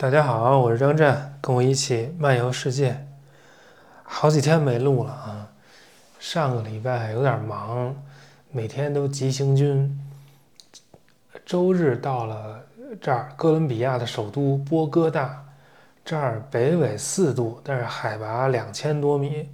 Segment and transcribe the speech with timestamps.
[0.00, 3.06] 大家好，我是张震，跟我一起漫游世界。
[4.02, 5.46] 好几天没录了啊，
[6.18, 7.94] 上个礼拜有点忙，
[8.50, 10.00] 每天都急行军。
[11.44, 12.64] 周日到了
[12.98, 15.44] 这儿，哥伦比亚的首都波哥大，
[16.02, 19.50] 这儿北纬四度，但是海拔两千多米，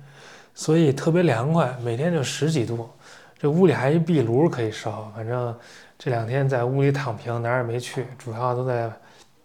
[0.55, 2.89] 所以特别凉快，每天就十几度。
[3.37, 5.53] 这屋里还一壁炉可以烧，反正
[5.99, 8.89] 这两天在屋里躺平，哪儿也没去，主要都在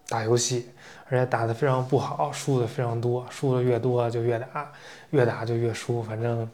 [0.08, 0.70] 打游戏。
[1.08, 4.72] 而且打得非常不好，输的非常多，输的越多就越打，
[5.10, 6.48] 越打就越输，反正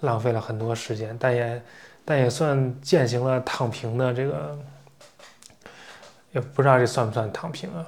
[0.00, 1.62] 浪费了很多时间，但也
[2.04, 4.58] 但也算践行了躺平的这个，
[6.32, 7.86] 也不知道这算不算躺平啊？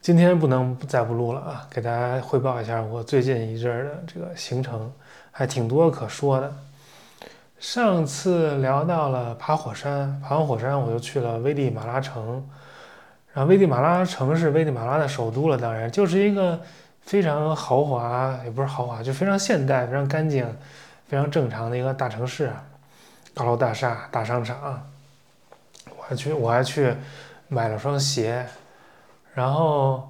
[0.00, 4.92] 今天不能再不录了啊，给大家汇报一下我最近一阵的这个行程，
[5.32, 6.56] 还挺多可说的。
[7.58, 12.48] 上次聊到了爬火山，爬完火山我就去了危地马拉城。
[13.36, 16.58] 然后危地马拉城是危地马拉的首都了，当然就是一个
[17.02, 20.42] 非常豪华，也不是豪华，就非常现代、非常干净、
[21.06, 22.50] 非常正常的一个大城市，
[23.34, 24.82] 高楼大厦、大商场。
[25.98, 26.94] 我还去，我还去
[27.48, 28.42] 买了双鞋，
[29.34, 30.08] 然后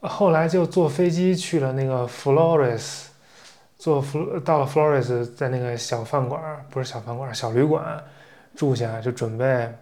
[0.00, 3.04] 后来就坐飞机去了那个 Flores，
[3.78, 8.02] 坐弗到了 Flores，在那个小饭馆，不是小饭馆，小旅馆
[8.56, 9.72] 住下，就准备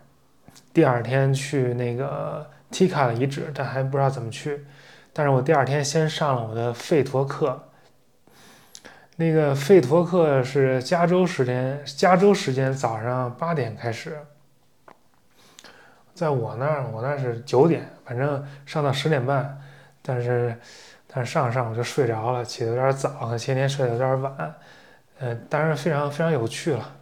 [0.74, 2.46] 第二天去那个。
[2.74, 4.66] 提卡的遗址，但还不知道怎么去。
[5.12, 7.68] 但是我第二天先上了我的费陀课。
[9.14, 14.18] 那个费陀课是加州时间，加州时间早上八点开始。
[16.12, 19.56] 在我那儿，我那是九点，反正上到十点半。
[20.02, 20.58] 但是，
[21.06, 24.54] 但是上上我就睡着了，起的有点早，前天睡得有点晚。
[25.20, 26.96] 呃，当然非常非常有趣了。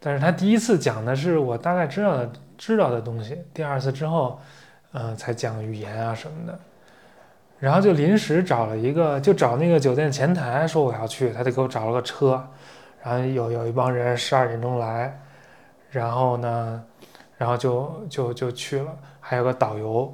[0.00, 4.40] 但是他第一次讲的是我大概知道的知道的东西，第二次之后。
[4.92, 6.58] 嗯，才讲语言啊什么的，
[7.58, 12.42] 然后就临时找了一个，就找那个酒店前台说我要去，他就给我找了个车，
[13.02, 15.20] 然后有有一帮人十二点钟来，
[15.90, 16.82] 然后呢，
[17.36, 18.90] 然后就就就去了，
[19.20, 20.10] 还有个导游。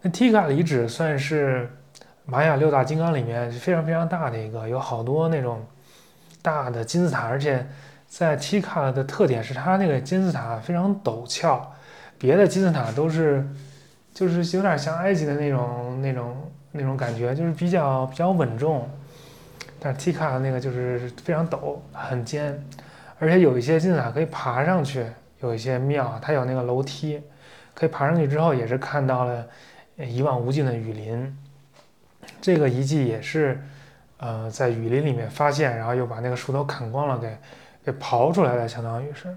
[0.00, 1.70] 那提卡遗址算是
[2.24, 5.62] 玛雅六大金刚里面非常非常大的一个，有好多那种
[6.40, 7.66] 大的金字塔，而且
[8.06, 11.70] 在提卡的特点是它那个金字塔非常陡峭，
[12.18, 13.46] 别的金字塔都是。
[14.18, 18.90] 就是有点像埃及的那种、那种、那种感觉，就是比较比较稳重。
[19.78, 22.60] 但是提卡的那个就是非常陡、很尖，
[23.20, 25.06] 而且有一些金字塔可以爬上去，
[25.38, 27.22] 有一些庙它有那个楼梯，
[27.74, 29.46] 可以爬上去之后也是看到了
[29.96, 31.38] 一望无尽的雨林。
[32.40, 33.62] 这个遗迹也是，
[34.16, 37.38] 呃，在雨林里面发现，然后又把那个树都砍光了，给
[37.84, 39.28] 给刨出来的，相当于是，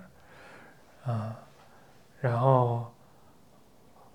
[1.06, 1.36] 啊，
[2.20, 2.92] 然后。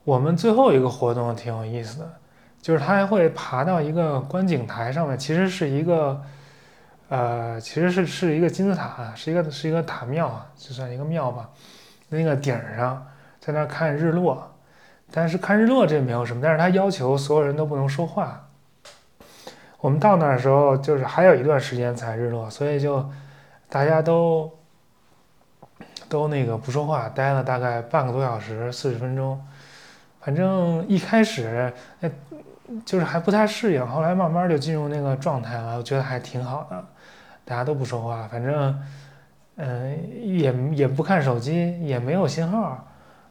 [0.07, 2.09] 我们最后一个活动挺有意思的，
[2.63, 6.23] 就是他还会爬到一个观景台上面，其实是一个，
[7.09, 11.51] 呃，其实是是一个金字塔，是一个是一个塔庙，就算一个庙吧。
[12.09, 13.05] 那个顶上，
[13.41, 14.49] 在那看日落，
[15.11, 18.49] 但是看日落这没有什么，但是他要求所有人都不能说话。
[19.81, 23.05] 我们到那儿的时候，就是还有一段时间才日落，所以就
[23.69, 24.49] 大家都
[26.09, 29.45] 都那个不说话，待了大概半个多小时，四十分钟。
[30.27, 32.11] 反正一开始，那
[32.85, 36.85] 就是还不太适应，后来慢慢就进入那个状态了，我觉得还挺好的，
[37.45, 38.85] 大家都不说话，反正，
[39.55, 42.85] 嗯，也也不看手机，也没有信号，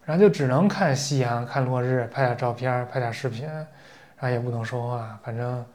[0.05, 5.65] 然后就只能看夕阳、看落日，拍点照片、拍点视频，然后也不能说话，反正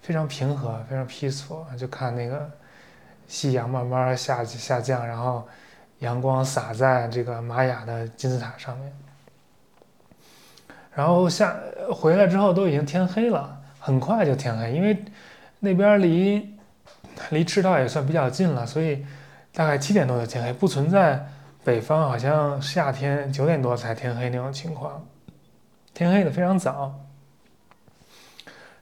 [0.00, 2.48] 非常平和，非常 peaceful，就看那个
[3.26, 5.44] 夕阳慢慢下下降，然后
[5.98, 8.92] 阳光洒在这个玛雅的金字塔上面。
[10.94, 11.56] 然后下
[11.90, 15.04] 回来之后都已经天黑了，很快就天黑，因为
[15.60, 16.54] 那边离
[17.30, 19.04] 离赤道也算比较近了，所以
[19.54, 21.26] 大概七点多就天黑，不存在
[21.64, 25.02] 北方好像夏天九点多才天黑那种情况，
[25.94, 26.94] 天黑的非常早。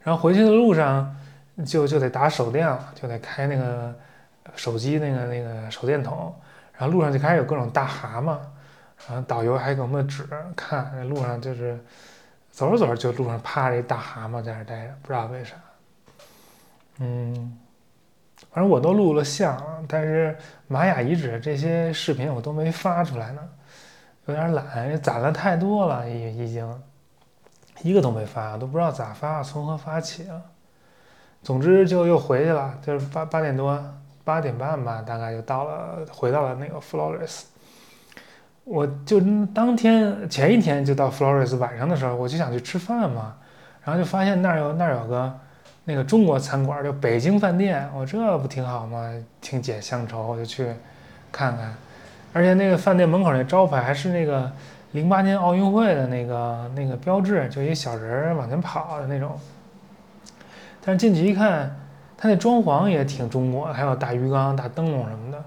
[0.02, 1.14] 然后回去的路上
[1.64, 3.94] 就就得打手电了，就得开那个
[4.56, 6.34] 手机那个那个手电筒，
[6.76, 8.36] 然后路上就开始有各种大蛤蟆。
[9.08, 11.78] 然后导游还给我们指看，那路上就是
[12.50, 15.54] 走着走着就路上趴着一大蛤蟆在那待着，不知道为啥。
[16.98, 17.58] 嗯，
[18.52, 19.58] 反正我都录了像，
[19.88, 20.36] 但是
[20.68, 23.42] 玛雅遗址这些视频我都没发出来呢，
[24.26, 26.82] 有点懒，攒了太多了，已已经
[27.82, 30.40] 一个都没发，都不知道咋发，从何发起啊。
[31.42, 33.82] 总之就又回去了，就是八八点多
[34.22, 37.44] 八点半吧，大概就到了，回到了那个 Flores。
[38.70, 39.20] 我就
[39.52, 43.34] 当天前一天就到 Flores，晚上的时候我就想去吃饭嘛，
[43.82, 45.38] 然后就发现那儿有那儿有个
[45.86, 49.12] 那个中国餐馆，叫北京饭店，我这不挺好吗？
[49.40, 50.68] 挺解乡愁，我就去
[51.32, 51.74] 看看。
[52.32, 54.48] 而且那个饭店门口那招牌还是那个
[54.92, 59.36] 零八年奥运会的那个那个标志，就一小人儿往前跑的那种。
[60.80, 61.74] 但是进去一看，
[62.16, 65.42] 它那装潢也挺中国，还有大鱼缸、大灯笼什么的。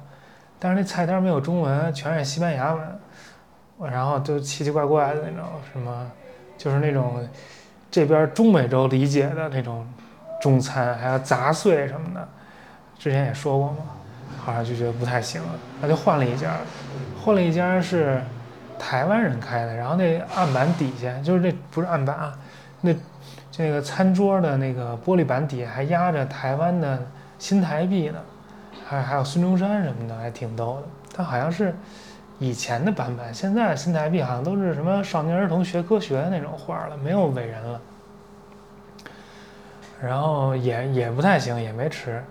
[0.59, 2.92] 但是那菜单没有中文，全是西班牙文，
[3.87, 6.11] 然后就奇奇怪怪的那种，什么
[6.57, 7.27] 就是那种
[7.91, 9.87] 这边中美洲理解的那种
[10.41, 12.27] 中餐，还有杂碎什么的。
[12.97, 13.77] 之前也说过嘛。
[14.45, 15.41] 好像就觉得不太行，
[15.79, 16.57] 那就换了一家，
[17.17, 18.21] 换了一家是
[18.77, 22.37] 台湾人开的，然后那案板底下就是那不是案板啊，
[22.81, 22.93] 那
[23.49, 26.99] 这个餐桌的那个玻璃板底下还压着台湾的
[27.39, 28.19] 新台币呢，
[28.85, 30.87] 还还有孙中山什么的，还挺逗的。
[31.15, 31.73] 它好像是
[32.43, 37.79] 以前的版本，现在新台币好像都是什么少年儿童学科学的那种画了，没有伟人了。
[40.01, 42.21] 然后也也不太行，也没吃。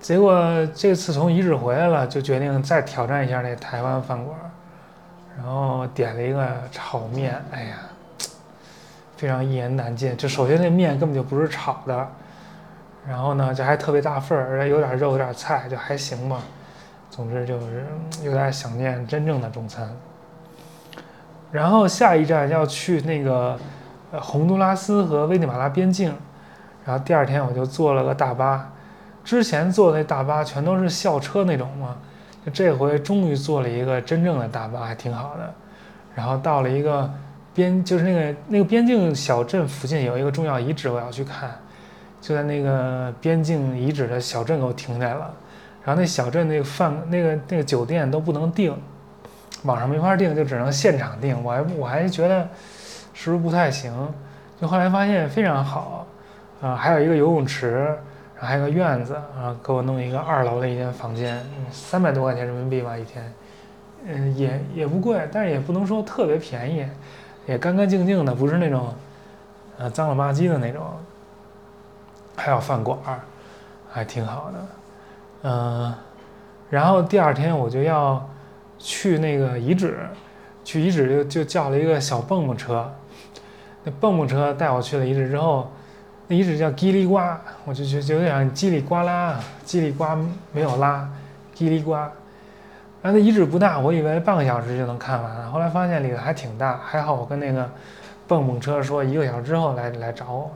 [0.00, 0.42] 结果
[0.74, 4.34] 这次从遗址回来了，就决定再挑战一下那台湾饭馆，
[5.36, 7.76] 然后点了一个炒面，哎呀，
[9.18, 10.16] 非常一言难尽。
[10.16, 12.08] 就首先那面根本就不是炒的，
[13.06, 16.40] 然后呢，这还特别大份儿，而且有点肉有点菜，就还行吧。
[17.12, 17.84] 总之就是
[18.24, 19.86] 有点想念真正的中餐。
[21.50, 23.58] 然后下一站要去那个
[24.10, 26.16] 呃洪都拉斯和危地马拉边境，
[26.86, 28.72] 然后第二天我就坐了个大巴。
[29.22, 31.98] 之前坐那大巴全都是校车那种嘛，
[32.46, 35.52] 就这回终于坐了一个真正的大巴，还挺好的。
[36.14, 37.08] 然后到了一个
[37.52, 41.50] 边，就是那个那个边境小镇附近有一个重要遗址，我要去看。
[42.22, 45.30] 就在那个边境遗址的小镇给我停下来了。
[45.84, 48.76] 然后那小镇那个饭那个那个酒店都不能订，
[49.64, 51.42] 网上没法订，就只能现场订。
[51.42, 52.48] 我还我还觉得
[53.12, 53.92] 是不是不太行？
[54.60, 56.06] 就后来发现非常好，
[56.60, 57.98] 啊，还有一个游泳池。
[58.34, 61.40] 然后还有个院子啊，给我弄一个二楼的一间房间，
[61.70, 63.32] 三百多块钱人民币吧一天，
[64.04, 66.84] 嗯，也也不贵，但是也不能说特别便宜，
[67.46, 68.92] 也干干净净的，不是那种，
[69.78, 70.82] 呃，脏了吧唧的那种。
[72.34, 73.20] 还有饭馆儿，
[73.92, 74.58] 还挺好的，
[75.42, 75.94] 嗯，
[76.70, 78.28] 然后第二天我就要
[78.78, 79.98] 去那个遗址，
[80.64, 82.90] 去遗址就就叫了一个小蹦蹦车，
[83.84, 85.70] 那蹦蹦车带我去了遗址之后。
[86.28, 87.18] 那遗址叫叽里呱，
[87.64, 90.04] 我就觉得有点叽里呱啦，叽里呱
[90.52, 91.06] 没有拉，
[91.54, 91.92] 叽里呱。
[93.02, 96.80] 然后那遗址不大，我以为半个小时就能看完了，后来发现里头还挺大。
[96.84, 97.68] 还好我跟那个
[98.28, 100.50] 蹦蹦车说一个小时之后来来找我。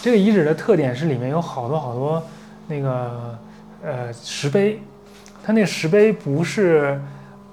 [0.00, 2.20] 这个遗址的特点是里面有好多好多
[2.66, 3.38] 那个
[3.82, 4.82] 呃石碑，
[5.44, 7.00] 它那石碑不是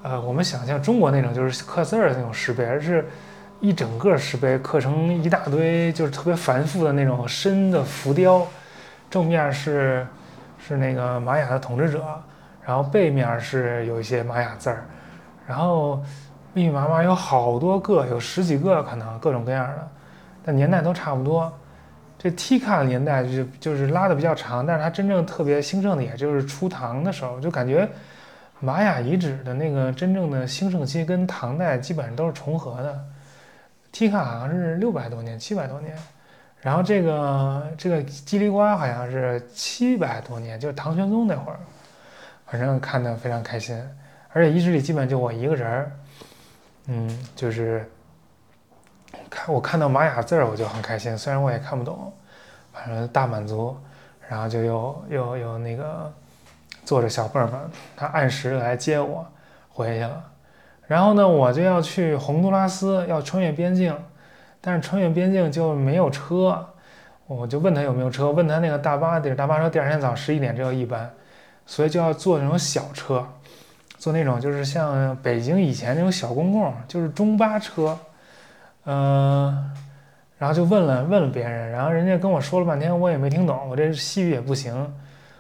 [0.04, 3.06] 呃我们想象中国那种就是刻字儿的那种石碑，而是。
[3.62, 8.46] 一整个石碑刻成一大堆，就是特别繁复的那种深的浮雕，
[9.10, 10.06] 正面是
[10.60, 12.04] 是那个玛雅的统治者，
[12.64, 14.84] 然后背面是有一些玛雅字儿，
[15.48, 16.04] 然后
[16.54, 19.88] 密密麻麻有好多个，有十几个可能各种各样的，
[20.44, 21.52] 但年代都差不多。
[22.26, 27.88] 这 T 卡年代就就是拉的比较长，但是它真正特别兴盛的也就是初唐的时候，就感觉
[28.60, 33.00] 玛雅遗址的那个真正的兴盛期跟唐代基本上都是重合的。
[33.92, 35.96] T 卡好像是六百多年、七百多年，
[36.62, 41.60] 然后这个这个叽里呱好像是七百多年，就是唐玄宗那会儿，
[42.48, 43.80] 反正看的非常开心。
[44.34, 45.92] 而且遗址里基本就我一个人儿，
[46.88, 47.88] 嗯，就是
[49.36, 52.12] 看我看到玛雅字儿我就很开心，虽然我也看不懂，
[52.72, 53.76] 反正大满足。
[54.28, 56.12] 然后就又又又那个
[56.84, 57.60] 坐着小蹦蹦，
[57.96, 59.24] 他按时来接我
[59.70, 60.24] 回去了。
[60.88, 63.96] 然后呢，我就要去洪都拉斯，要穿越边境，
[64.62, 66.66] 但是穿越边境就没有车，
[67.28, 71.08] 我就问他有没有车，问他那个大巴，个大巴车第二天早上十一点只有一班，
[71.68, 73.24] 所以就要坐那种小车，
[74.00, 77.96] 坐那种就是像北京以前那种小公共，就是中巴车，
[78.86, 79.72] 嗯，
[80.38, 84.94] 然后就问了问了别人，然后人家跟我说了半天，我也没听懂，我这西语也不行，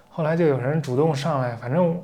[0.09, 1.99] 后来就有人主动上来，反正。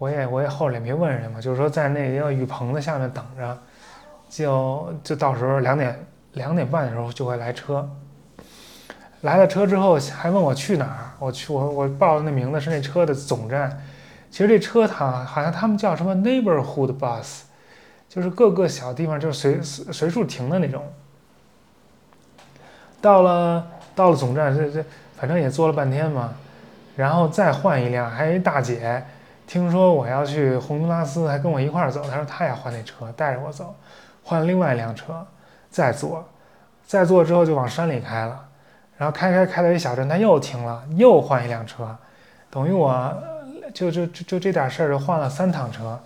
[0.00, 3.58] 我也我也厚着脸皮问人家嘛，就是说在那个雨棚子下面等着，
[4.30, 5.94] 就就到时候两点
[6.32, 7.86] 两点半的时候就会来车。
[9.20, 13.78] 来了车之后还问我去哪儿，我去我我报的那名字是那车的总站。
[14.30, 17.42] 其实这车它好像他们叫什么 neighborhood bus，
[18.10, 20.82] 就是各个小地方就随随处停的那种。
[23.00, 24.84] 到了到了总站这这
[25.16, 26.34] 反正也坐了半天嘛，
[26.96, 29.02] 然后再换一辆，还有一大姐。
[29.46, 32.02] 听说我要去洪都拉斯，还跟我一块儿走。
[32.02, 33.74] 她说她也换那车，带着我走，
[34.24, 35.26] 换另外一辆车，
[35.70, 36.28] 再坐，
[36.86, 38.48] 再坐之后就往山里开了。
[38.96, 41.96] 然后开开开到一小镇，他又停了，又换一辆车，
[42.50, 43.16] 等于我
[43.72, 45.98] 就就就就这点事儿就换了三趟车。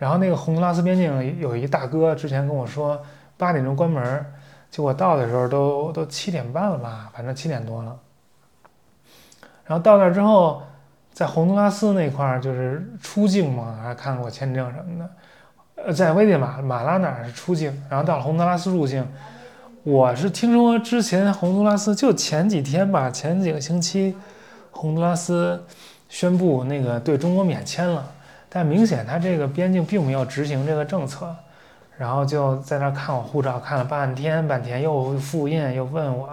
[0.00, 2.98] 然后那个洪都拉斯边境有一大哥之前跟我说
[3.36, 4.24] 八点钟关门，
[4.70, 7.94] 结果到的时候都都七点半了吧，反正七点多了。
[9.66, 10.62] 然后到那之后，
[11.12, 15.10] 在洪都拉斯那块儿就是出境嘛，还看过签证什么的。
[15.84, 19.06] 呃，在危地马马拉那儿是出境，然后到了洪都拉斯入境。
[19.82, 24.16] 我是听说之前洪都拉斯就前几天吧，前几个星期，
[24.70, 25.62] 洪都拉斯
[26.08, 28.12] 宣布那个对中国免签了，
[28.50, 31.34] 但明显他这个边境并没有执行这个政策，
[31.96, 36.28] 然后就在那看我护照，看了半天半天，又复印又问我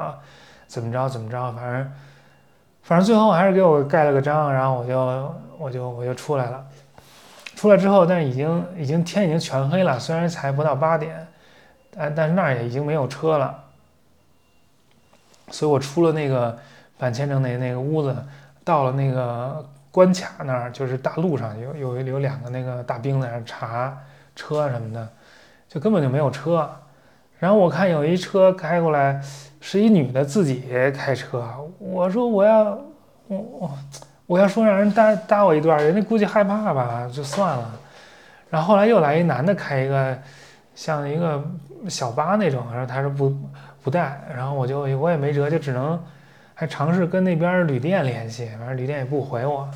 [0.68, 1.92] 怎么着怎么着，反正
[2.84, 6.66] 反正最后还是给我盖了个章，然后我就我就我就出来了。
[7.56, 11.28] 出来之后，但是已经已经天已经全黑了，虽然才不到八点。
[12.00, 13.64] 但但是那儿也已经没有车了，
[15.50, 16.56] 所以我出了那个
[17.00, 18.16] 办签证那那个屋子，
[18.64, 23.98] 到了那个关卡那儿，就是大路上有有有两个那个大兵在那查
[24.36, 25.10] 车什么的，
[25.68, 26.70] 就根本就没有车。
[27.40, 29.20] 然后我看有一车开过来，
[29.60, 30.64] 是一女的自己
[30.94, 31.44] 开车。
[31.80, 32.64] 我说我要
[33.26, 33.78] 我我
[34.28, 37.72] 我要说让人搭搭我一段，人家估计害怕吧，就算了。
[38.52, 40.16] 然后后来又来一男的开一个。
[40.78, 41.44] 像一个
[41.90, 43.36] 小巴那种，然后他说不
[43.82, 46.00] 不带，然后我就我也没辙，就只能
[46.54, 49.68] 还尝试跟那边旅店联系，反正旅店也不回我。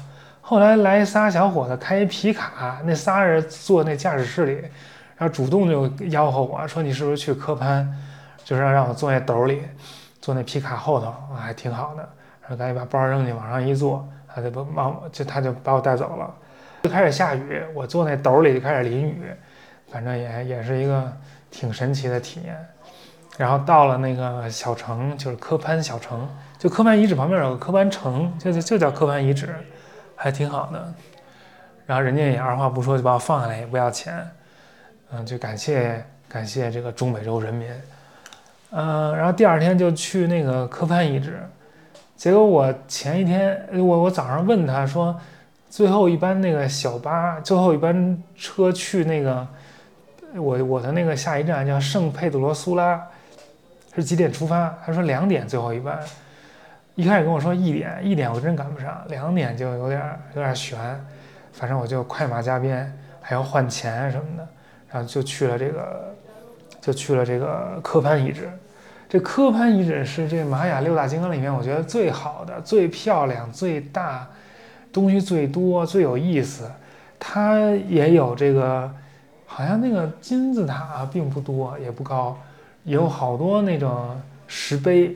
[0.52, 4.56] 后来来仨小伙子开一皮卡，那仨人坐那驾驶室里，
[5.16, 7.90] 然后主动就吆喝我说你是不是去科潘，
[8.44, 9.62] 就是让让我坐那斗里，
[10.20, 12.00] 坐那皮卡后头还挺好的，
[12.42, 16.30] 然后赶紧把包扔进往上一坐，他就不忙就他就把我带走了。
[16.84, 19.32] 就开始下雨，我坐那斗里就开始淋雨。
[19.90, 21.10] 反正也也是一个
[21.50, 22.58] 挺神奇的体验，
[23.38, 26.28] 然后到了那个小城，就是科潘小城，
[26.60, 29.56] 就科潘遗址旁边有个科潘城，就就就叫科潘遗址，
[30.22, 30.94] 还挺好的。
[31.86, 34.26] 然后人家也二话不说就把我放下来，也不要钱，
[35.12, 37.68] 嗯，就感谢感谢这个中美洲人民，
[38.70, 41.40] 嗯，然后第二天就去那个科潘遗址，
[42.16, 45.20] 结果我前一天我我早上问他说，
[45.70, 49.48] 最后一班那个小巴，最后一班车去那个。
[50.34, 53.06] 我我的那个下一站叫圣佩德罗苏拉，
[53.94, 54.74] 是几点出发？
[54.86, 56.00] 他说两点最后一班。
[56.96, 60.02] 一开始跟我说一点，一点我真赶不上，两点就有点
[60.36, 60.80] 有点悬。
[61.54, 64.48] 反正我就快马加鞭，还要换钱什么的，
[64.90, 66.16] 然后就去了这个，
[66.80, 68.50] 就去了这个科潘遗址。
[69.10, 74.28] 这科潘遗址是这玛雅六大金刚里面我觉得最好的、最漂亮、最大、
[74.92, 76.70] 东西最多、最有意思。
[77.20, 78.92] 它也有这个。
[79.54, 82.38] 好像那个金字塔并不多，也不高，
[82.86, 84.18] 有好多那种
[84.48, 85.14] 石碑，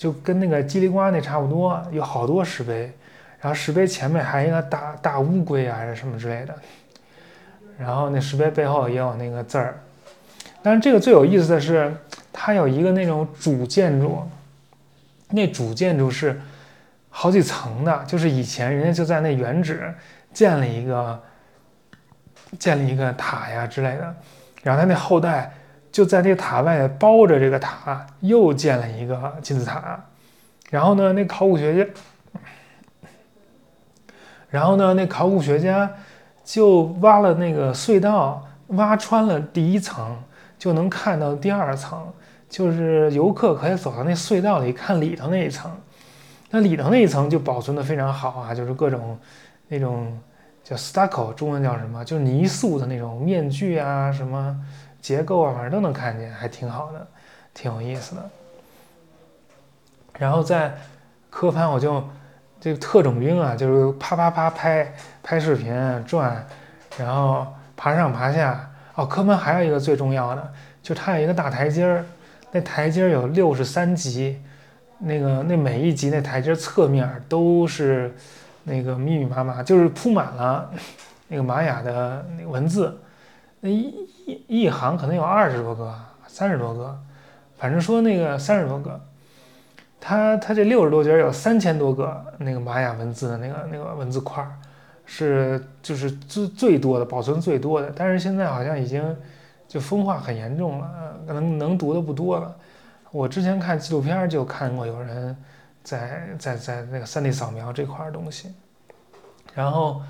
[0.00, 2.90] 就跟那个叽里呱那差不多，有好多石碑。
[3.38, 6.54] 然后石碑前面还有一个大大乌龟啊，还是什么之类的。
[7.78, 9.78] 然后那石碑背后也有那个字儿。
[10.62, 11.94] 但是这个最有意思的是，
[12.32, 14.22] 它有一个那种主建筑，
[15.28, 16.40] 那主建筑是
[17.10, 19.94] 好几层的，就是以前人家就在那原址
[20.32, 21.22] 建了一个。
[22.58, 24.14] 建立一个塔呀之类的，
[24.64, 25.54] 然后他那后代
[25.90, 29.98] 就在那塔外包着这个塔，又建了一个金字塔。
[30.70, 31.90] 然后呢，那考古学家，
[34.48, 35.90] 然后呢，那考古学家
[36.44, 40.16] 就挖了那个隧道，挖穿了第一层，
[40.58, 42.06] 就能看到第二层，
[42.48, 45.70] 就是游客可以走到那隧道里看里头那一层。
[46.50, 49.18] 那里头那一层就保存的非常好啊，就是各种
[49.68, 50.18] 那种。
[50.62, 52.04] 叫 stucco，中文叫什么？
[52.04, 54.56] 就是泥塑的那种面具啊，什么
[55.00, 57.06] 结构啊，反正都能看见，还挺好的，
[57.54, 58.30] 挺有意思的。
[60.18, 60.74] 然后在
[61.28, 62.02] 科潘，我就
[62.60, 65.74] 这个特种兵啊，就是啪啪啪拍拍视频
[66.06, 66.46] 转，
[66.98, 68.70] 然后爬上爬下。
[68.94, 70.52] 哦，科潘还有一个最重要的，
[70.82, 72.04] 就它有一个大台阶儿，
[72.50, 74.40] 那台阶儿有六十三级，
[74.98, 78.14] 那个那每一级那台阶侧面都是。
[78.62, 80.70] 那个密密麻麻，就是铺满了
[81.28, 82.94] 那个玛雅的那个文字，
[83.60, 85.94] 那一一一行可能有二十多个、
[86.26, 86.98] 三十多个，
[87.56, 89.00] 反正说那个三十多个，
[90.00, 94.44] 它它这六十多节有三千多个那个玛雅文字的那个那个文字块，
[95.04, 99.16] 是就是最最多的保存最多的，但是现在好像已经
[99.68, 102.56] 就风化很严重了，可能能读的不多了。
[103.10, 105.36] 我之前看纪录片就看过有人。
[105.82, 108.52] 在在在那个 3D 扫描这块东西，
[109.54, 110.02] 然后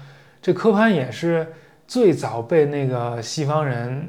[0.43, 1.47] 这科潘也是
[1.91, 4.09] 最早被那个西方人，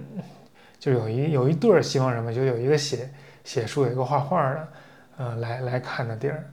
[0.78, 3.10] 就有一有一对儿西方人嘛，就有一个写
[3.44, 4.68] 写书，有一个画画的，
[5.18, 6.46] 呃来来看的地儿。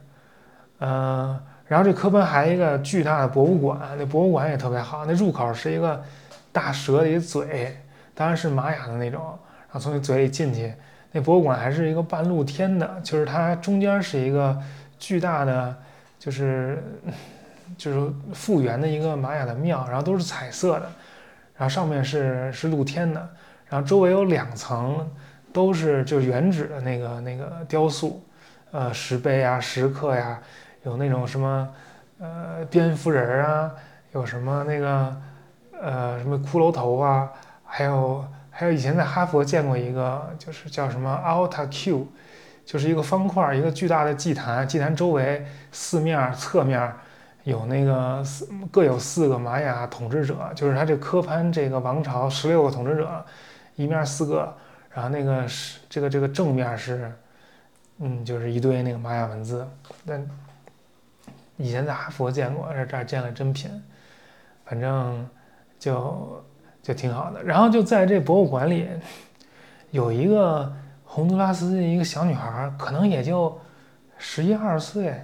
[0.79, 6.03] 嗯，然后这科潘还有一个巨大的博物馆，那博物馆也特别好，那入口是一个
[6.51, 7.77] 大蛇的一嘴，
[8.15, 10.73] 当然是玛雅的那种，然后从那嘴里进去。
[11.11, 14.59] 那博物馆还是一个半露天的，就是它中间是一个
[14.97, 15.75] 巨大的，
[16.17, 16.83] 就是
[17.77, 20.91] 就是复原的一个玛雅的庙，然后都是彩色的，
[21.59, 23.29] 然后上面是是露天的，
[23.67, 25.07] 然后周围有两层
[25.53, 28.23] 都是就是原址的那个那个雕塑，
[28.71, 30.39] 呃，石碑啊、石刻呀，
[30.83, 31.69] 有那种什么
[32.19, 33.71] 呃蝙蝠人啊，
[34.13, 35.15] 有什么那个
[35.79, 37.29] 呃什么骷髅头啊，
[37.63, 38.25] 还有。
[38.51, 42.05] 还有以前在哈佛见过一个，就是叫什么 Alta Q，
[42.65, 46.91] 就是一个方块，一个巨大的祭坛，祭坛周围四面、侧面
[47.49, 53.25] 有那个四各有四个玛雅统治者，就是他这科潘这个王朝十六个统治者，
[53.75, 54.55] 一面四个，
[54.89, 57.11] 然后那个是这个这个正面是，
[57.97, 59.67] 嗯，就是一堆那个玛雅文字。
[60.05, 60.25] 但
[61.57, 63.69] 以前在哈佛见过，这这儿见了真品，
[64.65, 65.27] 反正
[65.77, 66.43] 就。
[66.81, 68.87] 就挺好的，然后就在这博物馆里，
[69.91, 73.59] 有一个洪都拉斯的一个小女孩，可能也就
[74.17, 75.21] 十一二岁，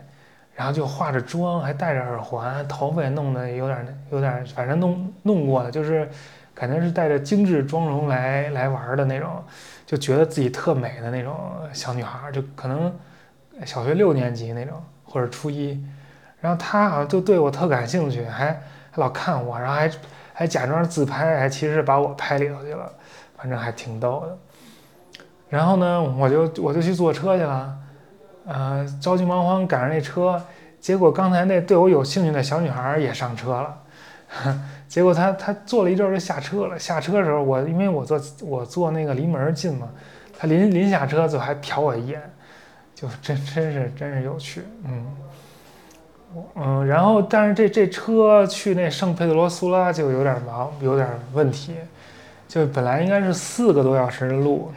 [0.55, 6.09] 然后就化着妆，还戴着耳环，头发也弄得有点有点，反正弄弄过的，就是
[6.53, 9.43] 感觉是带着精致妆容来来玩的那种，
[9.85, 11.35] 就觉得自己特美的那种
[11.73, 12.91] 小女孩，就可能
[13.65, 15.79] 小学六年级那种或者初一，
[16.39, 18.47] 然后她好像就对我特感兴趣，还
[18.91, 19.91] 还老看我，然后还。
[20.37, 22.91] 还假装自拍，还其实把我拍里头去了，
[23.37, 24.37] 反正还挺逗的。
[25.47, 27.73] 然后呢，我就我就去坐车去了，
[28.45, 30.41] 呃，着急忙慌赶上那车，
[30.79, 33.77] 结果刚才那对我有兴趣的小女孩也上车了，
[34.87, 36.77] 结果她她坐了一阵就下车了。
[36.77, 39.87] 下车的时候，我因为我坐我坐那个离门近嘛，
[40.37, 42.21] 她临临下车就还瞟我一眼，
[42.93, 45.05] 就真真是真是有趣，嗯。
[46.55, 51.75] 嗯，然后但是这这车去那圣佩德罗苏拉就有点忙，有点问题，
[52.45, 54.69] 就本来应该是四个多小时的路，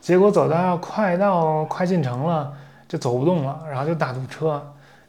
[0.00, 2.52] 结果走到快到快进城了
[2.90, 4.60] 就走不动了，然后就大堵车，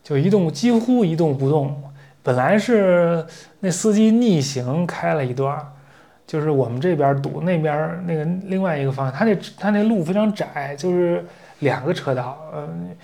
[0.04, 1.84] 就一动几乎一动不动。
[2.22, 3.26] 本来是
[3.62, 5.58] 那司机逆行开了一段，
[6.28, 11.26] 就是我们这边堵，那边那个另外一个方向，他那他那路非常窄，就是
[11.60, 12.96] 两个车道，嗯。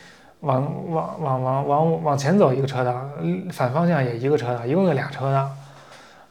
[0.42, 2.94] 往往往往往往前走一个车道，
[3.52, 5.50] 反方向也一个车道，一共就俩车道。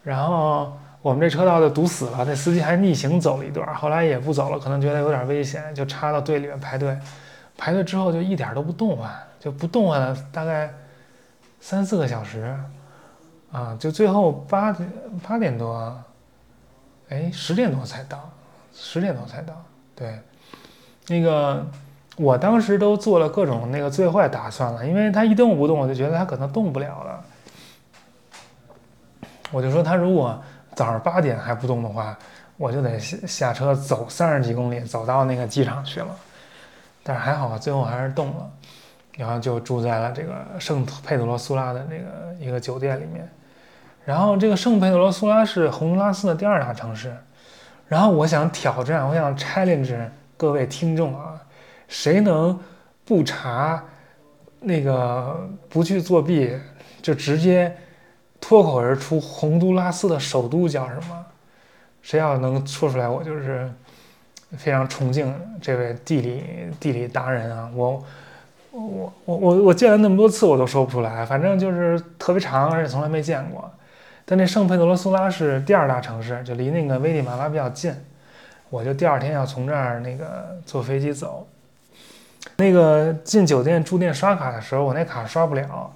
[0.04, 6.96] 然后我们这车道就堵死了，那司机还逆行走了一段，后来也不走了，可能觉得有点危险，就插到队里面排队。
[7.56, 10.72] 排队之后就一点都不动换，就不动换了大概
[11.60, 12.56] 三四个小时，
[13.52, 14.92] 啊，就最后八点
[15.26, 15.96] 八点多，
[17.08, 18.30] 哎，十点多才到，
[18.74, 19.54] 十点多才到。
[19.94, 20.20] 对，
[21.08, 21.66] 那个。
[22.18, 27.22] 我当时都做了各种那个最坏打算了，因为他一动不动，我就觉得他可能动不了了。
[29.50, 30.42] 我就说他如果
[30.74, 32.16] 早上八点还不动的话，
[32.56, 36.06] 我就得下下车走三十几公里走到那个机场去了。
[37.08, 38.50] 但是还好，最后还是动了，
[39.16, 43.30] 然后就住在了这个圣佩德罗苏拉的那个一个酒店里面。
[44.04, 47.16] 然后这个圣佩德罗苏拉是洪都拉斯的第二大城市。
[47.86, 49.96] 然后我想挑战，我想 challenge
[50.36, 51.40] 各位听众啊。
[51.86, 52.58] 谁能
[53.04, 53.84] 不查
[54.58, 56.58] 那个不去作弊，
[57.00, 57.76] 就直接
[58.40, 61.24] 脱口而出洪都拉斯的首都叫什么？
[62.02, 63.72] 谁要能说出来，我就是
[64.56, 66.44] 非常崇敬这位地理
[66.78, 67.70] 地理达人啊！
[67.74, 68.04] 我
[68.70, 71.24] 我我我我见了那么多次，我都说不出来。
[71.24, 73.70] 反正就是特别长，而且从来没见过。
[74.24, 77.94] 但那圣佩德罗苏拉是第二大城市，就离那个危地马拉比较近。
[78.68, 81.46] 我就第二天要从这儿那个坐飞机走。
[82.56, 85.90] 那个进酒店住店刷卡的时候，我那卡刷不了，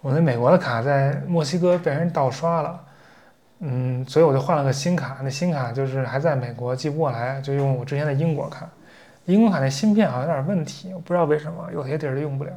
[0.00, 2.80] 我那美国的卡在墨西哥被人盗刷了，
[3.60, 8.68] 嗯，所以我就换了个新卡，那新卡就是还在美国寄不过来，就用我之前的英国卡，
[9.26, 12.52] 英国卡那芯片好像有点问题，我不知道为什么有些地儿就用不了，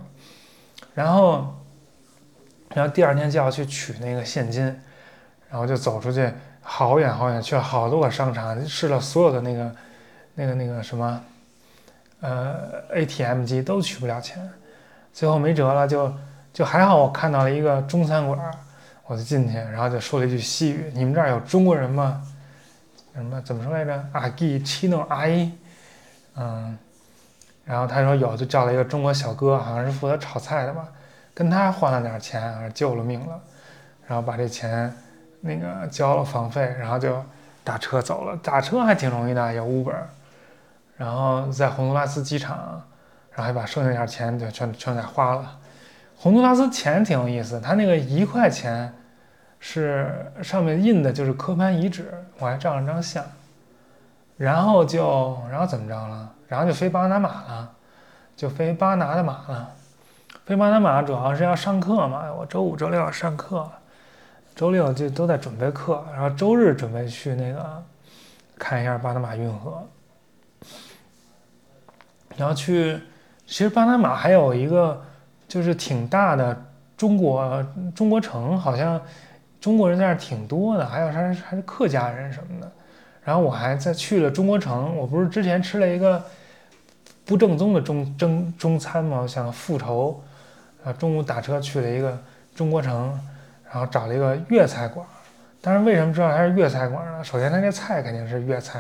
[0.94, 1.56] 然后，
[2.76, 4.64] 然后第二天就要去取那个现金，
[5.50, 9.76] 然后就走出去好远好远，去了好多个商场，试了所有的那个，
[10.36, 11.22] 那个那个什么。
[12.24, 14.48] 呃，ATM 机都取不了钱，
[15.12, 16.14] 最后没辙了，就
[16.54, 18.40] 就还好，我看到了一个中餐馆，
[19.12, 22.24] 我就进去，然后就说了一句西语：“你们这儿有中国人吗？”
[23.14, 24.06] 什么怎么说来着？
[24.14, 25.52] 阿基七诺阿姨，
[26.38, 26.78] 嗯，
[27.66, 30.88] 然后他说有，就叫了一个中国小哥，好像是负责炒菜的吧，
[31.34, 33.38] 跟他换了点钱，救了命了，
[34.08, 34.96] 然后把这钱
[35.42, 37.22] 那个交了房费，然后就
[37.66, 38.38] 打车走了。
[38.38, 39.94] 打车还挺容易的，有 Uber。
[40.96, 42.82] 然后在洪都拉斯机场，
[43.32, 45.58] 然后还把剩下点钱就全全给花了。
[46.16, 48.94] 洪都拉斯钱挺有意思，他那个一块钱
[49.62, 53.24] 是上面印的就是科潘遗址，我还照了张相。
[54.36, 56.30] 然后就然后怎么着了？
[56.48, 57.72] 然后就飞巴拿马了，
[58.36, 59.70] 就飞巴拿的马了。
[60.46, 63.70] 飞巴拿马主要是要上课嘛，我周五、周六要上课，
[64.56, 67.84] 周六就都在准备课，然后周日准备去那个
[68.58, 69.88] 看一下巴拿马运河。
[72.36, 73.00] 然后去，
[73.46, 75.00] 其实巴拿马还有一个
[75.48, 76.66] 就是挺大的
[76.98, 79.00] 中国中国城，好像
[79.62, 82.70] 中国人在那儿挺多的，还有还是还是客家人什么的。
[83.24, 86.22] 然后我还在去了中国城，我不是之前吃了一个
[87.24, 89.20] 不正宗的中中中餐吗？
[89.22, 90.22] 我想复仇。
[90.84, 92.18] 啊，中午打车去了一个
[92.56, 93.16] 中国城，
[93.72, 95.06] 然后找了一个粤菜馆。
[95.62, 97.24] 但是为什么知道它是粤菜馆呢？
[97.24, 98.80] 首先，它那菜肯定是粤菜；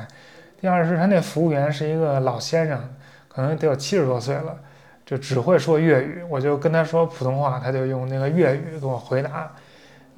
[0.60, 2.82] 第二是他那服务员是一个老先生，
[3.28, 4.58] 可能得有七十多岁了，
[5.06, 6.24] 就只会说粤语。
[6.28, 9.52] 我就跟他说普通话，他就用那个粤语给我回答。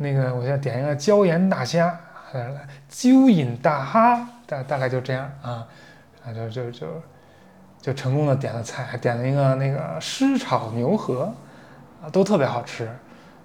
[0.04, 2.00] 那个，我现在点一个椒盐大虾，
[2.34, 5.66] 来椒盐大虾，大大概就这样啊，
[6.24, 6.88] 啊，就就就
[7.82, 11.34] 就成功的点了菜，还点了一个那个湿炒牛河。
[12.04, 12.86] 啊都特别好吃，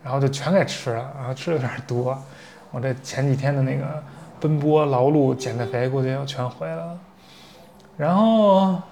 [0.02, 2.20] 然后就全给吃了，然后吃的有点多，
[2.72, 4.02] 我这前几天的那个
[4.40, 6.98] 奔波劳碌减的肥估计又全回来了，
[7.96, 8.82] 然后，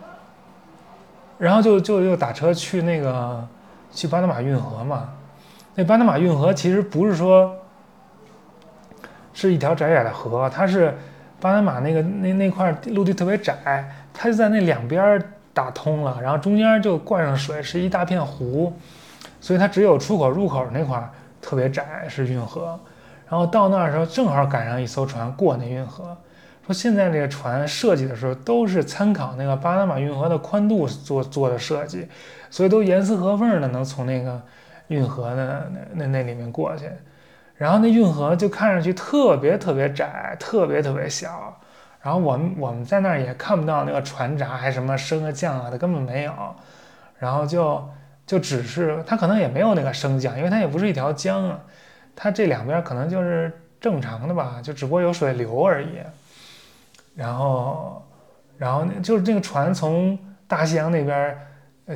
[1.36, 3.44] 然后就就又打车去那个
[3.90, 5.08] 去巴拿马运河嘛，
[5.76, 7.54] 那巴拿马运河其实不是说
[9.32, 10.92] 是一条窄窄的河，它是
[11.38, 18.72] 巴拿马那个那那块陆地特别窄，它就在那两边打通了，然后中间就灌上水，是一大片湖。
[19.38, 20.98] 所以它只有出口入口那块
[21.40, 22.78] 特别窄，是运河。
[23.28, 26.16] 然后到那儿的时候，正好赶上一艘船过那运河。
[26.66, 32.08] 说现在这个船设计的时候都是参考那个巴拿马运河的宽度做做的设计，
[32.50, 34.40] 所以都严丝合缝的能从那个
[34.88, 36.90] 运河的那那那里面过去。
[37.56, 41.58] 然后那运河就看上去特别特别窄，特别特别小。
[42.02, 46.32] 然后我们我们在那儿也看不到那个船闸还什么升啊降啊的，根本没有。
[47.18, 47.82] 然后就。
[48.26, 51.60] 就只是它可能也没有那个升降，因为它也不是一条江啊，
[52.16, 56.00] 它这两边可能就是正常的吧，就只不过有水流而已。
[57.14, 58.04] 然后，
[58.58, 60.18] 然后就是这个船从
[60.48, 61.38] 大西洋那边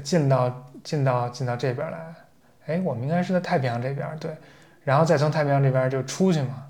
[0.05, 2.15] 进到进到进到这边来，
[2.71, 4.31] 哎，我们应该是在太平洋这边对，
[4.85, 6.65] 然后再从太平洋这边就出去嘛，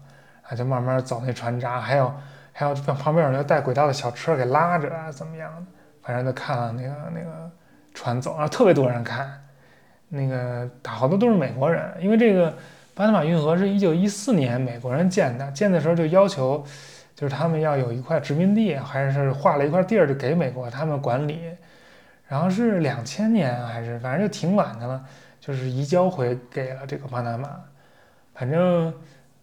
[0.49, 2.13] 啊，就慢慢走那船闸，还有
[2.53, 5.63] 还有旁边有那带轨道的小车给拉着啊，怎么样的，
[6.03, 7.51] 反正就看了那个那个
[7.95, 9.31] 船走，然后特别多人看。
[10.13, 12.53] 那个好多都是美国人，因为这个
[12.97, 16.65] 巴拿马运河是一九一四年美国人建的，建的时候就要求，
[17.15, 21.41] 就是他们要有一块殖民地，还是划了一块地儿就给美国他们管理，
[22.27, 25.01] 然后是两千年还是反正就挺晚的了，
[25.41, 27.49] 就是移交回给了这个巴拿马，
[28.35, 28.93] 反正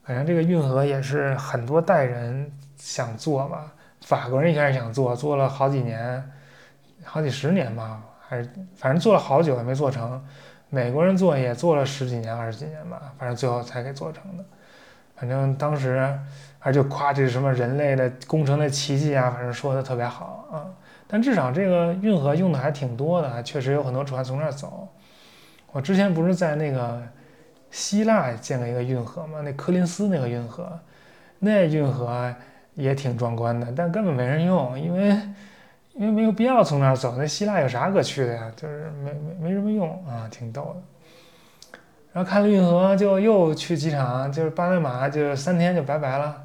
[0.03, 6.23] 反正这个运河也是很多代人想做嘛，法国人一开始想做，做了好几年，
[7.03, 10.23] 好几十年吧，还是反正做了好久也没做成。
[10.69, 14.43] 美国人做也做了十几年、二十几年吧，反正最后才给做成的。
[15.15, 16.13] 反正当时
[16.59, 20.67] 还就夸这是什么人类的工程的奇迹啊，反正说的特别好啊。
[21.07, 24.87] 但至少这个运河用的还挺多的，确实有很多船从那儿走。
[25.77, 26.99] 我之前不是在那个
[27.69, 29.41] 希腊建了一个运河吗？
[29.43, 30.67] 那科林斯那个运河，
[31.37, 32.33] 那运河
[32.73, 35.15] 也挺壮观的，但根本没人用，因为。
[35.93, 38.51] 因为没有必要从那儿走，那希腊有啥可去的呀？
[38.55, 41.79] 就是没没没什么用啊，挺逗的。
[42.13, 46.43] 然后看了运河，就又去机场，就是巴拿马，就是三天就拜拜了，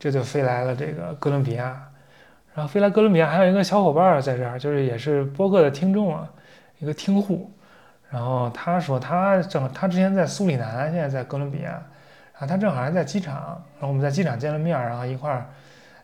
[0.00, 1.80] 这就飞来了这个哥伦比亚。
[2.56, 6.28] 然后飞来哥伦比亚，还有一个小伙伴在这儿，就是也是播客的听众啊，
[6.80, 7.48] 一个听户。
[8.10, 11.70] 然后他说他正他之前在苏里南，现在在哥伦比亚，
[12.32, 15.46] 然后他正好还在机场，然后我们在机场见了面，然后一块儿。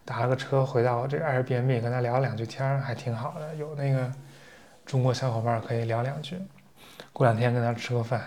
[0.06, 3.54] 打了个车回到这个 Airbnb，跟他聊两句天，还挺好的。
[3.54, 4.12] 有那个
[4.84, 6.36] 中国小伙伴可以聊两句。
[7.10, 8.20] 过两天跟他吃个饭。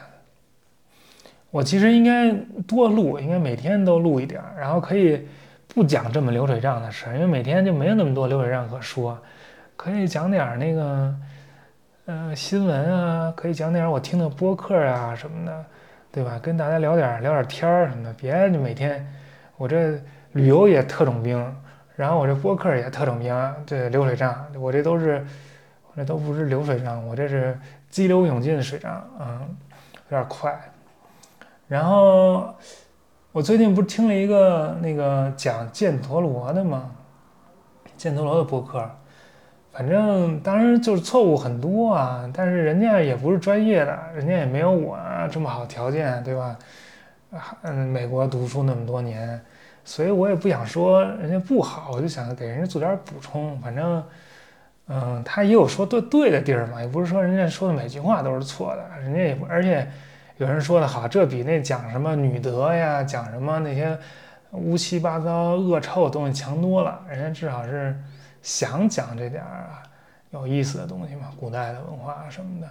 [1.51, 2.31] 我其实应该
[2.63, 5.27] 多录，应该每天都录一点，然后可以
[5.67, 9.15] 不讲这么流水账的事，因为每天就没有那么多流水账可说。
[9.75, 11.15] 可以讲点那个，
[12.07, 15.65] 呃，新闻啊，可以讲点儿我听的播客啊什么的，
[16.09, 16.39] 对吧？
[16.41, 19.05] 跟大家聊点聊点天儿什么的，别就每天
[19.57, 21.37] 我这旅游也特种兵。
[21.97, 25.21] 然后我这播客也特种兵，这流水账，我这都是，
[25.91, 29.57] 我这都不是流水账，我这是激流勇进的水账，嗯，
[30.07, 30.57] 有点快。
[31.67, 32.55] 然后
[33.33, 36.89] 我最近不是听了一个那个讲犍陀罗的吗？
[37.97, 38.89] 犍陀罗的播客，
[39.77, 44.97] 反正当然就是错误很多啊，但是人家也不是专业的，人家也没有我
[45.31, 46.57] 这么好条件，对吧？
[47.61, 49.39] 嗯，美国读书那么多年，
[49.85, 53.55] 所以我也不想说人家不好，我就想给人家做点补充。
[53.59, 54.03] 反正，
[54.87, 59.87] 嗯，他也有说对对的地儿嘛，也不是说人家说的每句话都是错的，人家也不，而且
[60.37, 63.95] 有人说的好，这比那讲什么女德呀，讲什么那些
[64.53, 66.99] 乌七八糟恶臭的东西强多了。
[67.07, 67.95] 人家至少是
[68.41, 69.69] 想讲这点儿
[70.31, 72.67] 有意思的东西嘛，古代的文化什么的。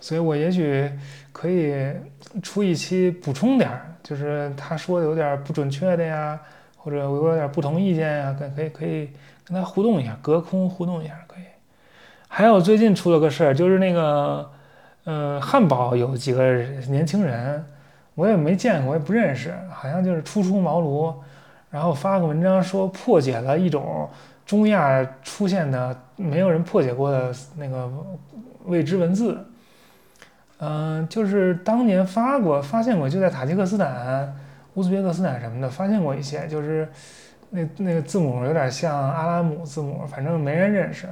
[0.00, 0.90] 所以我也许
[1.32, 1.92] 可以
[2.42, 6.38] 出一期补充点儿，就是他说的有点不准确的呀，
[6.76, 9.10] 或者我有点不同意见呀，可可以可以
[9.44, 11.44] 跟他互动一下，隔空互动一下可以。
[12.28, 14.50] 还有最近出了个事儿，就是那个，
[15.04, 17.64] 呃，汉堡有几个年轻人，
[18.14, 21.12] 我也没见过，我也不认识，好像就是初出茅庐，
[21.68, 24.08] 然后发个文章说破解了一种
[24.50, 27.88] 中亚出现的没有人破解过的那个
[28.64, 29.46] 未知文字。
[30.58, 34.34] 嗯，就是当年发过、发现过，就在塔吉克斯坦、
[34.74, 36.88] 乌兹别克斯坦什么的，发现过一些，就是
[37.50, 41.06] 那那个字母有点像阿拉姆字母，反正没人认识。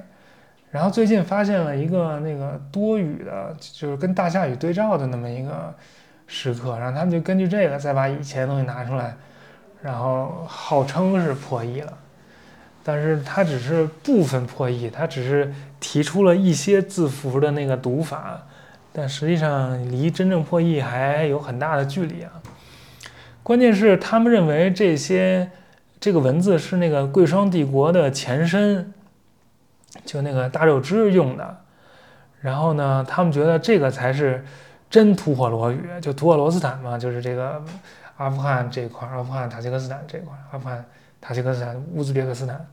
[0.72, 5.72] 然后最近发现了一个那个多语的，就是跟大夏语对照的那么一个
[6.26, 9.14] 时刻，然后他们就根据这个再把以前的东西拿出来，
[9.80, 11.98] 然后号称是破译了，
[12.88, 18.40] 但是它只是部分破译，它只是提出了一些字符的那个读法。
[18.94, 22.32] 但实际上离真正破译还有很大的距离啊！
[23.42, 25.50] 关键是他们认为这些
[26.00, 28.90] 这个文字是那个贵霜帝国的前身，
[30.06, 31.58] 就那个大肉汁用的。
[32.40, 34.42] 然后呢，他们觉得这个才是
[34.88, 37.62] 真吐火罗语，就吐火罗斯坦嘛，就是这个
[38.16, 40.82] 阿富汗这块，阿富汗塔吉克斯坦这块，阿富汗
[41.20, 42.66] 塔吉克斯坦乌兹别克斯坦，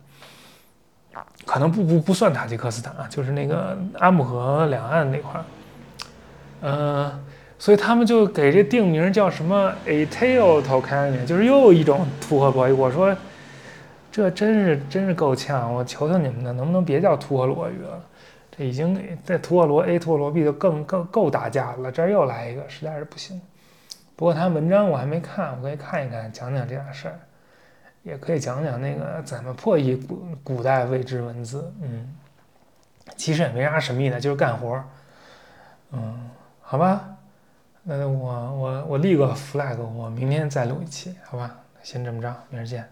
[1.45, 5.43] 可能不不不算塔吉克斯坦啊，就是那个阿姆河两岸那块儿。
[6.61, 7.23] 嗯，
[7.59, 12.71] 所以他们就给这定名叫什么 a t a l t o k a n 就是又一种吐火罗语。
[12.71, 13.15] 我说，
[14.11, 15.73] 这真是真是够呛！
[15.73, 18.01] 我求求你们了，能不能别叫吐火罗语了？
[18.57, 23.39] 这已经在吐火罗 A 吐火罗 B 就更更够打架了，这儿又来一个，实在是不行。
[24.15, 27.19] 不过他文章我还没看，我可以看一看，讲讲这点事儿，
[28.05, 31.69] 也可以讲讲那个怎么破译古古代未知文字。
[31.81, 32.15] 嗯，
[33.17, 34.81] 其实也没啥神秘的，就是干活。
[35.91, 36.29] 嗯。
[36.67, 37.15] 好吧，
[37.83, 42.89] 那我我我立个 flag，我明天再录一期，好吧，先这么着，明儿见。